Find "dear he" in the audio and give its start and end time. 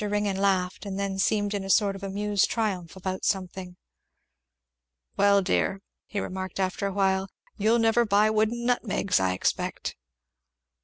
5.43-6.19